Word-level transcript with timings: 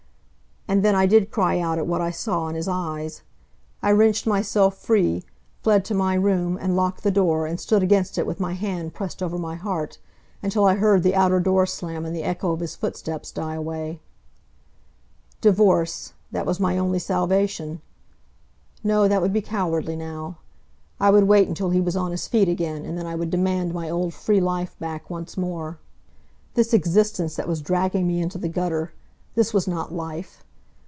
And 0.67 0.85
then 0.85 0.95
I 0.95 1.05
did 1.05 1.31
cry 1.31 1.59
out 1.59 1.77
at 1.79 1.85
what 1.85 1.99
I 1.99 2.11
saw 2.11 2.47
in 2.47 2.55
his 2.55 2.67
eyes. 2.69 3.23
I 3.83 3.89
wrenched 3.91 4.25
myself 4.25 4.77
free, 4.77 5.25
fled 5.61 5.83
to 5.85 5.93
my 5.93 6.13
room, 6.13 6.57
and 6.61 6.77
locked 6.77 7.03
the 7.03 7.11
door 7.11 7.45
and 7.45 7.59
stood 7.59 7.83
against 7.83 8.17
it 8.17 8.25
with 8.25 8.39
my 8.39 8.53
hand 8.53 8.93
pressed 8.93 9.21
over 9.21 9.37
my 9.37 9.55
heart 9.55 9.97
until 10.41 10.63
I 10.63 10.75
heard 10.75 11.03
the 11.03 11.13
outer 11.15 11.41
door 11.41 11.65
slam 11.65 12.05
and 12.05 12.15
the 12.15 12.23
echo 12.23 12.53
of 12.53 12.61
his 12.61 12.77
footsteps 12.77 13.33
die 13.33 13.55
away. 13.55 13.99
Divorce! 15.41 16.13
That 16.31 16.45
was 16.45 16.57
my 16.57 16.77
only 16.77 16.99
salvation. 16.99 17.81
No, 18.81 19.09
that 19.09 19.21
would 19.21 19.33
be 19.33 19.41
cowardly 19.41 19.97
now. 19.97 20.37
I 21.01 21.09
would 21.09 21.25
wait 21.25 21.49
until 21.49 21.71
he 21.71 21.81
was 21.81 21.97
on 21.97 22.11
his 22.11 22.29
feet 22.29 22.47
again, 22.47 22.85
and 22.85 22.97
then 22.97 23.07
I 23.07 23.15
would 23.15 23.29
demand 23.29 23.73
my 23.73 23.89
old 23.89 24.13
free 24.13 24.39
life 24.39 24.79
back 24.79 25.09
once 25.09 25.35
more. 25.35 25.79
This 26.53 26.73
existence 26.73 27.35
that 27.35 27.49
was 27.49 27.59
dragging 27.61 28.07
me 28.07 28.21
into 28.21 28.37
the 28.37 28.47
gutter 28.47 28.93
this 29.35 29.53
was 29.53 29.67
not 29.67 29.91
life! 29.91 30.45